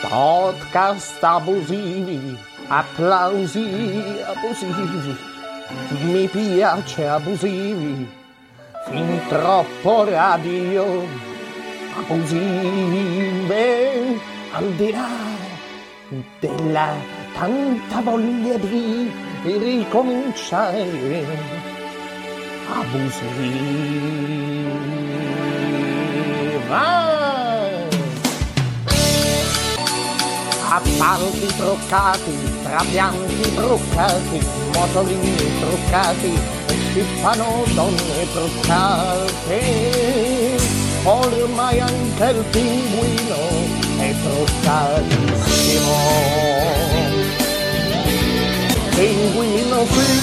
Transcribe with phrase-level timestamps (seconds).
[0.00, 3.68] Podcast abusivi, applausi
[4.24, 5.14] abusivi,
[6.02, 8.08] mi piace abusivi,
[8.88, 11.04] fin troppo radio,
[12.00, 13.66] abusive,
[14.52, 15.08] al di là
[16.40, 16.94] della
[17.34, 19.10] tanta voglia di
[19.44, 21.26] ricominciare,
[22.72, 24.59] abusiva.
[30.82, 34.40] Appalti truccati, trapianti truccati,
[34.74, 36.38] motorini truccati,
[36.90, 39.58] scippano donne truccate.
[41.02, 43.36] Ormai anche il pinguino
[43.98, 45.94] è truccatissimo.
[48.94, 50.19] Pinguino sì,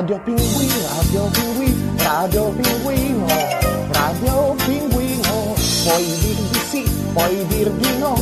[0.00, 3.26] Radio Pinguino, Radio Pinguino, Radio Pinguino,
[3.92, 8.14] Radio Pinguino, puoi dir di sì, puoi dir di no,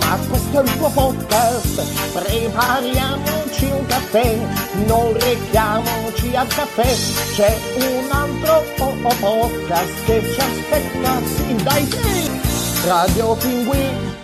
[0.00, 1.82] ma questo è il tuo podcast,
[2.14, 4.38] prepariamoci un caffè,
[4.86, 6.96] non rechiamoci al caffè,
[7.34, 14.16] c'è un altro oh, oh, podcast che ci aspetta, sì dai sì, Radio Pinguino!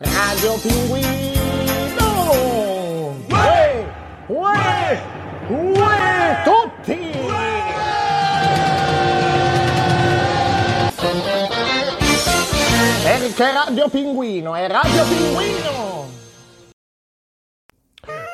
[0.00, 1.29] Radio Pinguino,
[4.30, 5.02] Uè!
[5.48, 6.42] Uè!
[6.44, 7.10] Tutti!
[13.02, 16.08] Perché Radio Pinguino è Radio Pinguino!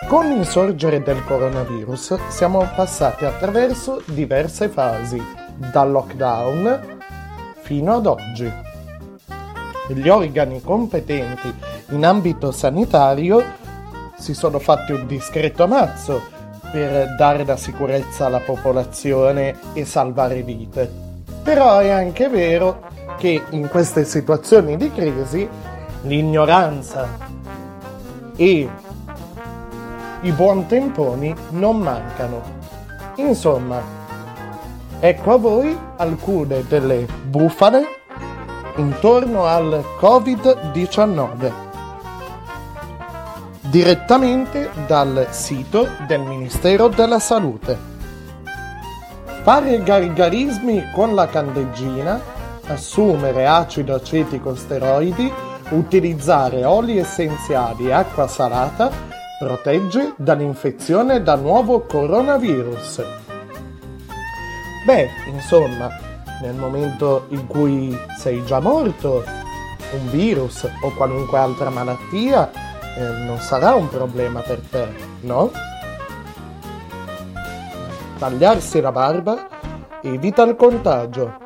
[0.06, 5.22] Con il sorgere del coronavirus siamo passati attraverso diverse fasi,
[5.72, 6.98] dal lockdown
[7.62, 8.52] fino ad oggi.
[9.88, 11.54] Gli organi competenti
[11.88, 13.64] in ambito sanitario
[14.18, 16.34] si sono fatti un discreto mazzo
[16.70, 20.90] per dare la sicurezza alla popolazione e salvare vite.
[21.42, 22.82] Però è anche vero
[23.18, 25.48] che in queste situazioni di crisi
[26.02, 27.08] l'ignoranza
[28.36, 28.68] e
[30.20, 32.42] i buontemponi non mancano.
[33.16, 33.80] Insomma,
[34.98, 37.84] ecco a voi alcune delle bufale
[38.76, 41.65] intorno al Covid-19
[43.76, 47.76] direttamente dal sito del Ministero della Salute.
[49.42, 52.18] Fare gargarismi con la candeggina,
[52.68, 55.30] assumere acido acetico steroidi,
[55.72, 58.90] utilizzare oli essenziali e acqua salata
[59.38, 63.04] protegge dall'infezione da nuovo coronavirus.
[64.86, 65.90] Beh, insomma,
[66.40, 69.22] nel momento in cui sei già morto,
[69.92, 72.64] un virus o qualunque altra malattia
[72.96, 74.88] eh, non sarà un problema per te,
[75.20, 75.50] no?
[78.18, 79.48] Tagliarsi la barba
[80.02, 81.44] evita il contagio.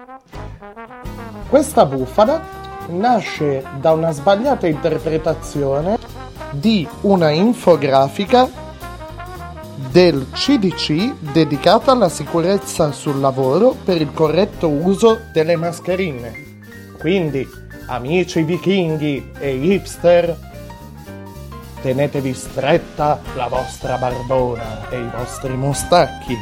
[1.48, 2.40] Questa bufala
[2.88, 5.98] nasce da una sbagliata interpretazione
[6.52, 8.48] di una infografica
[9.90, 16.32] del CDC dedicata alla sicurezza sul lavoro per il corretto uso delle mascherine.
[16.98, 17.48] Quindi,
[17.86, 20.49] amici vichinghi e hipster,
[21.80, 26.36] tenetevi stretta la vostra barbona e i vostri mostacchi.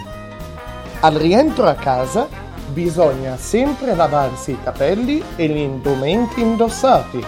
[1.00, 2.28] Al rientro a casa
[2.72, 7.24] bisogna sempre lavarsi i capelli e gli indumenti indossati,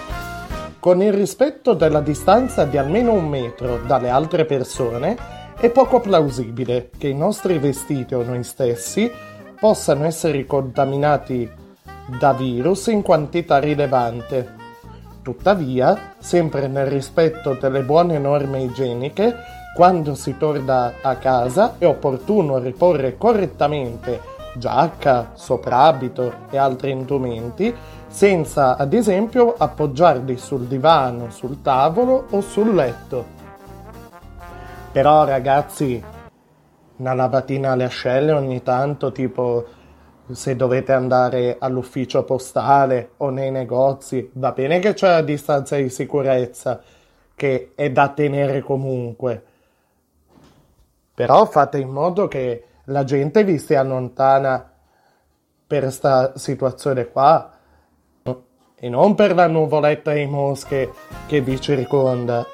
[0.78, 5.38] con il rispetto della distanza di almeno un metro dalle altre persone.
[5.58, 9.10] È poco plausibile che i nostri vestiti o noi stessi
[9.58, 11.48] possano essere contaminati
[12.18, 14.59] da virus in quantità rilevante.
[15.22, 19.36] Tuttavia, sempre nel rispetto delle buone norme igieniche,
[19.74, 27.72] quando si torna a casa è opportuno riporre correttamente giacca, soprabito e altri indumenti
[28.08, 33.38] senza ad esempio appoggiarli sul divano, sul tavolo o sul letto.
[34.90, 36.02] Però ragazzi,
[36.96, 39.64] una lavatina alle ascelle ogni tanto, tipo
[40.32, 45.88] se dovete andare all'ufficio postale o nei negozi, va bene che c'è la distanza di
[45.88, 46.80] sicurezza,
[47.34, 49.42] che è da tenere comunque.
[51.14, 54.70] Però fate in modo che la gente vi stia lontana
[55.66, 57.52] per questa situazione qua
[58.74, 60.92] e non per la nuvoletta di mosche
[61.26, 62.46] che vi circonda.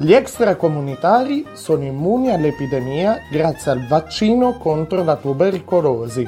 [0.00, 6.24] Gli extracomunitari sono immuni all'epidemia grazie al vaccino contro la tubercolosi.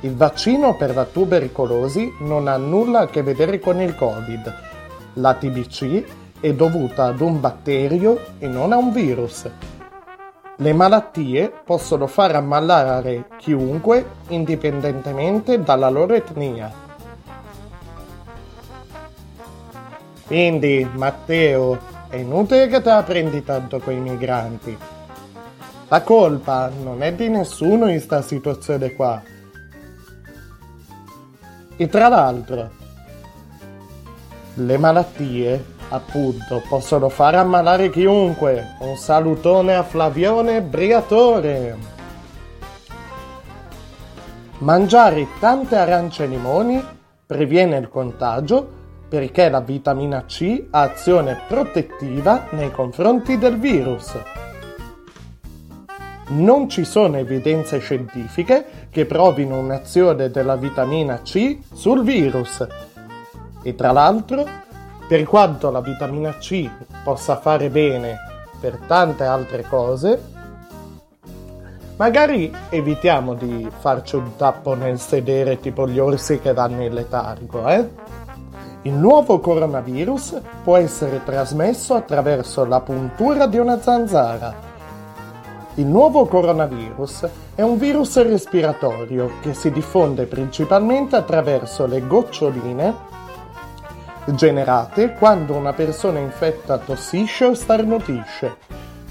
[0.00, 4.54] Il vaccino per la tubercolosi non ha nulla a che vedere con il Covid.
[5.14, 6.04] La TBC
[6.40, 9.48] è dovuta ad un batterio e non a un virus.
[10.56, 16.72] Le malattie possono far ammalare chiunque indipendentemente dalla loro etnia.
[20.26, 24.76] Quindi, Matteo, è inutile che te la prendi tanto con i migranti.
[25.88, 29.22] La colpa non è di nessuno in questa situazione qua.
[31.76, 32.70] E tra l'altro,
[34.54, 38.76] le malattie appunto, possono far ammalare chiunque.
[38.80, 41.76] Un salutone a Flavione Briatore.
[44.58, 46.84] Mangiare tante arance e limoni
[47.24, 48.78] previene il contagio
[49.10, 54.16] perché la vitamina C ha azione protettiva nei confronti del virus.
[56.28, 62.64] Non ci sono evidenze scientifiche che provino un'azione della vitamina C sul virus.
[63.64, 64.46] E tra l'altro
[65.08, 66.70] per quanto la vitamina C
[67.02, 68.16] possa fare bene
[68.60, 70.22] per tante altre cose,
[71.96, 77.66] magari evitiamo di farci un tappo nel sedere tipo gli orsi che danno il letargo,
[77.66, 77.88] eh?
[78.82, 84.54] Il nuovo coronavirus può essere trasmesso attraverso la puntura di una zanzara.
[85.74, 93.08] Il nuovo coronavirus è un virus respiratorio che si diffonde principalmente attraverso le goccioline
[94.34, 98.56] generate quando una persona infetta tossisce o starnutisce,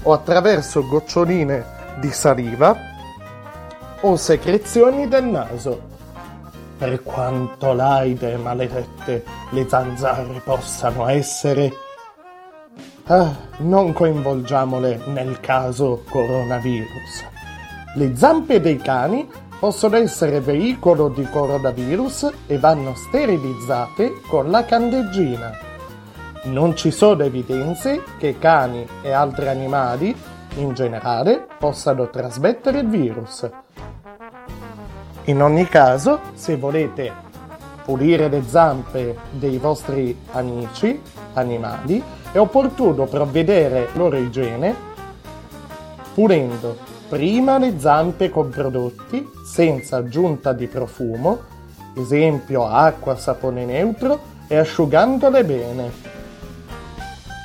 [0.02, 1.64] o attraverso goccioline
[2.00, 2.76] di saliva
[4.00, 5.89] o secrezioni del naso.
[6.80, 11.70] Per quanto laide e maledette le zanzare possano essere,
[13.04, 17.26] ah, non coinvolgiamole nel caso coronavirus.
[17.96, 19.28] Le zampe dei cani
[19.58, 25.52] possono essere veicolo di coronavirus e vanno sterilizzate con la candeggina.
[26.44, 30.16] Non ci sono evidenze che cani e altri animali,
[30.54, 33.46] in generale, possano trasmettere il virus.
[35.30, 37.12] In ogni caso, se volete
[37.84, 41.00] pulire le zampe dei vostri amici
[41.34, 44.74] animali, è opportuno provvedere loro igiene
[46.14, 46.76] pulendo
[47.08, 51.38] prima le zampe con prodotti senza aggiunta di profumo,
[51.94, 54.18] esempio acqua, sapone neutro,
[54.48, 55.92] e asciugandole bene.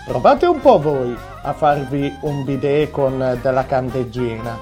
[0.08, 4.58] Provate un po' voi a farvi un bidet con della candeggina.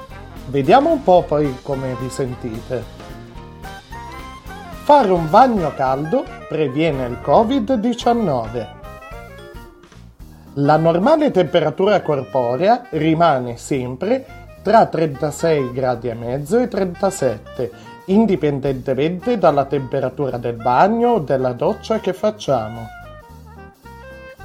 [0.48, 3.03] Vediamo un po' poi come vi sentite.
[4.84, 8.68] Fare un bagno caldo previene il Covid-19.
[10.56, 14.26] La normale temperatura corporea rimane sempre
[14.62, 17.72] tra 36 gradi e mezzo e 37,
[18.08, 22.86] indipendentemente dalla temperatura del bagno o della doccia che facciamo.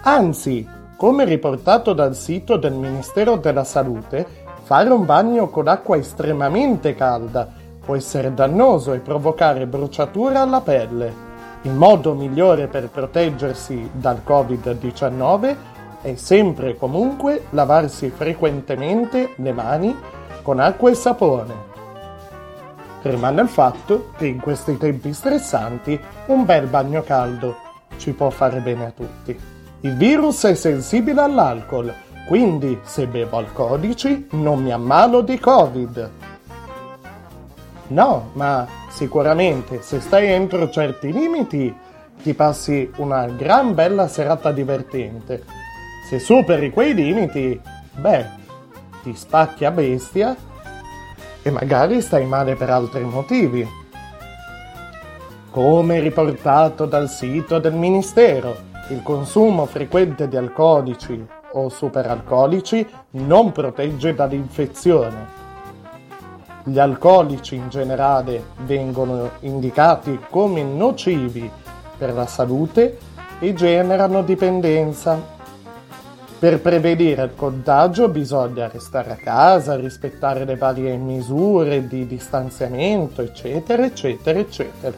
[0.03, 0.65] Anzi,
[0.97, 4.25] come riportato dal sito del Ministero della Salute,
[4.63, 7.58] fare un bagno con acqua estremamente calda
[7.89, 11.27] può essere dannoso e provocare bruciature alla pelle.
[11.63, 15.57] Il modo migliore per proteggersi dal Covid-19
[16.03, 19.97] è sempre e comunque lavarsi frequentemente le mani
[20.43, 21.55] con acqua e sapone.
[23.01, 27.57] Rimane il fatto che in questi tempi stressanti un bel bagno caldo
[27.97, 29.41] ci può fare bene a tutti.
[29.81, 31.95] Il virus è sensibile all'alcol,
[32.27, 36.11] quindi se bevo alcolici non mi ammalo di Covid.
[37.89, 41.75] No, ma sicuramente se stai entro certi limiti
[42.23, 45.67] ti passi una gran bella serata divertente
[46.09, 47.61] se superi quei limiti,
[47.97, 48.25] beh,
[49.03, 50.35] ti spacchi a bestia
[51.43, 53.69] e magari stai male per altri motivi.
[55.51, 58.57] Come riportato dal sito del Ministero,
[58.89, 65.38] il consumo frequente di alcolici o superalcolici non protegge dall'infezione.
[66.69, 71.51] Gli alcolici in generale vengono indicati come nocivi
[71.97, 72.99] per la salute
[73.39, 75.19] e generano dipendenza
[76.39, 83.87] per prevenire il contagio bisogna restare a casa, rispettare le varie misure di distanziamento, eccetera,
[83.87, 84.97] eccetera, eccetera.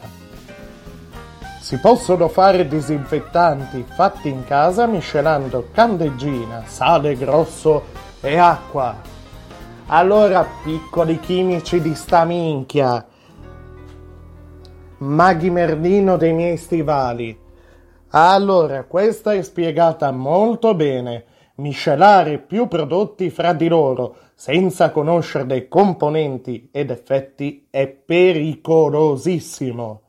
[1.61, 7.85] Si possono fare disinfettanti fatti in casa miscelando candeggina, sale grosso
[8.19, 9.20] e acqua.
[9.93, 13.05] Allora, piccoli chimici di sta minchia,
[14.99, 17.37] maghi Merlino dei miei stivali.
[18.11, 26.69] Allora, questa è spiegata molto bene miscelare più prodotti fra di loro senza conoscerne componenti
[26.71, 30.01] ed effetti è pericolosissimo,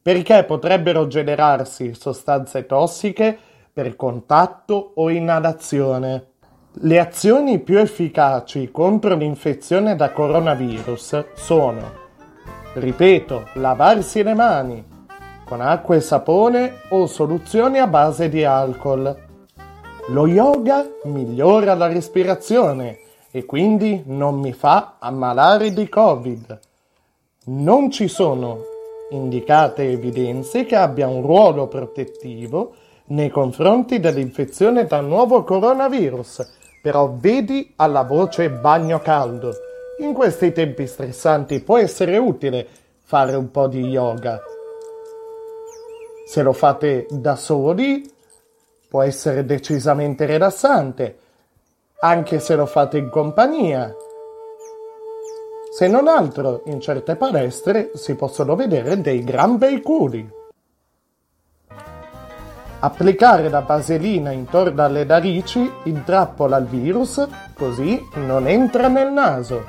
[0.00, 3.38] perché potrebbero generarsi sostanze tossiche
[3.74, 6.27] per contatto o inalazione.
[6.80, 11.80] Le azioni più efficaci contro l'infezione da coronavirus sono,
[12.74, 14.84] ripeto, lavarsi le mani
[15.44, 19.12] con acqua e sapone o soluzioni a base di alcol.
[20.10, 22.98] Lo yoga migliora la respirazione
[23.32, 26.60] e quindi non mi fa ammalare di Covid.
[27.46, 28.60] Non ci sono
[29.10, 32.74] indicate evidenze che abbia un ruolo protettivo
[33.06, 39.52] nei confronti dell'infezione da nuovo coronavirus, però vedi alla voce bagno caldo.
[40.00, 42.66] In questi tempi stressanti può essere utile
[43.04, 44.40] fare un po' di yoga.
[46.26, 48.08] Se lo fate da soli
[48.88, 51.18] può essere decisamente rilassante,
[52.00, 53.94] anche se lo fate in compagnia.
[55.70, 60.37] Se non altro, in certe palestre si possono vedere dei gran bei culi.
[62.80, 69.64] Applicare la vaselina intorno alle narici intrappola il virus, così non entra nel naso.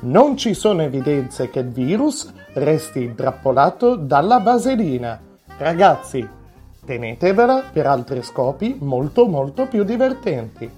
[0.00, 5.20] Non ci sono evidenze che il virus resti intrappolato dalla vaselina.
[5.58, 6.28] Ragazzi,
[6.84, 10.77] tenetevela per altri scopi molto molto più divertenti.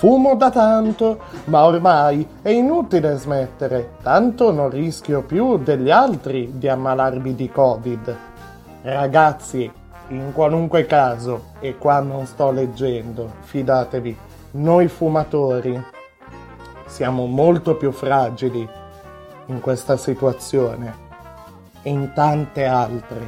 [0.00, 6.68] Fumo da tanto, ma ormai è inutile smettere, tanto non rischio più degli altri di
[6.68, 8.16] ammalarmi di Covid.
[8.80, 9.70] Ragazzi,
[10.08, 14.16] in qualunque caso, e qua non sto leggendo, fidatevi,
[14.52, 15.78] noi fumatori
[16.86, 18.66] siamo molto più fragili
[19.48, 20.94] in questa situazione
[21.82, 23.20] e in tante altre,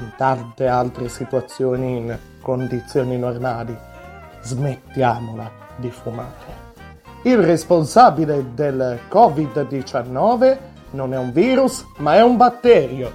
[0.00, 3.78] in tante altre situazioni in condizioni normali.
[4.40, 6.70] Smettiamola di fumare.
[7.22, 10.58] Il responsabile del Covid-19
[10.90, 13.12] non è un virus, ma è un batterio.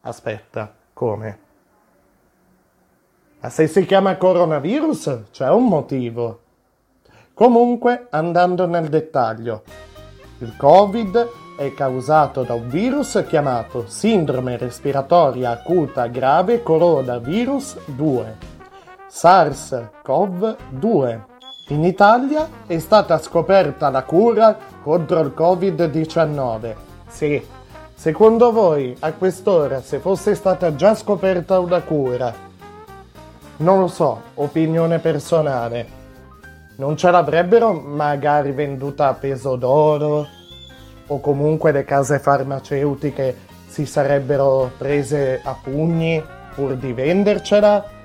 [0.00, 1.38] Aspetta, come?
[3.40, 6.40] Ma se si chiama coronavirus c'è un motivo.
[7.34, 9.62] Comunque, andando nel dettaglio,
[10.38, 18.36] il Covid è causato da un virus chiamato sindrome respiratoria acuta grave coronavirus 2,
[19.10, 21.34] SARS-CoV-2
[21.68, 26.74] in Italia è stata scoperta la cura contro il Covid-19.
[27.08, 27.44] Sì,
[27.92, 32.32] secondo voi a quest'ora se fosse stata già scoperta una cura,
[33.58, 35.86] non lo so, opinione personale,
[36.76, 40.26] non ce l'avrebbero magari venduta a peso d'oro
[41.08, 46.22] o comunque le case farmaceutiche si sarebbero prese a pugni
[46.54, 47.95] pur di vendercela?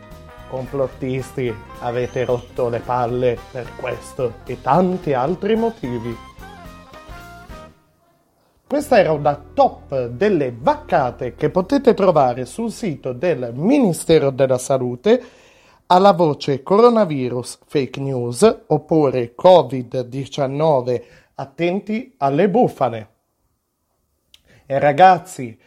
[0.51, 6.13] Complottisti, avete rotto le palle per questo e tanti altri motivi.
[8.67, 15.24] Questa era una top delle vaccate che potete trovare sul sito del Ministero della Salute
[15.88, 21.01] alla voce coronavirus fake news oppure covid-19
[21.36, 23.10] attenti alle bufale.
[24.65, 25.58] E ragazzi,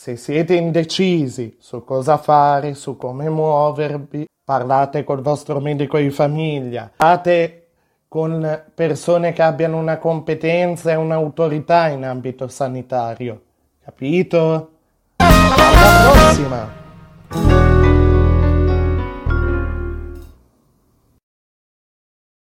[0.00, 6.90] se siete indecisi su cosa fare, su come muovervi, parlate col vostro medico di famiglia,
[6.96, 7.66] parlate
[8.08, 13.42] con persone che abbiano una competenza e un'autorità in ambito sanitario.
[13.84, 14.70] Capito?
[15.16, 17.69] Alla prossima!